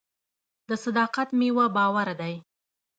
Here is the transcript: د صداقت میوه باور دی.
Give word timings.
د 0.67 0.71
صداقت 0.83 1.29
میوه 1.39 1.65
باور 1.75 2.07
دی. 2.21 2.33